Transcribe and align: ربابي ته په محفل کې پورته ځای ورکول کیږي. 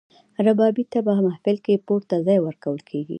ربابي 0.45 0.83
ته 0.91 0.99
په 1.05 1.13
محفل 1.27 1.57
کې 1.65 1.83
پورته 1.87 2.15
ځای 2.27 2.37
ورکول 2.41 2.79
کیږي. 2.89 3.09